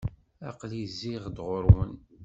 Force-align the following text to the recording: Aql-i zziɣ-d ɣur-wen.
Aql-i 0.49 0.83
zziɣ-d 0.91 1.37
ɣur-wen. 1.47 1.93